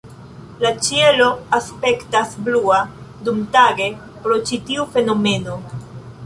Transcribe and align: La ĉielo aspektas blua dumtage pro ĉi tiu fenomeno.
La 0.61 0.69
ĉielo 0.85 1.27
aspektas 1.57 2.33
blua 2.47 2.79
dumtage 3.29 3.91
pro 4.25 4.41
ĉi 4.51 4.61
tiu 4.71 4.89
fenomeno. 4.97 5.61